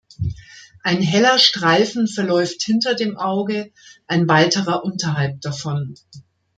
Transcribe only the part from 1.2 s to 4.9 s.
Streifen verläuft hinter dem Auge, ein weiterer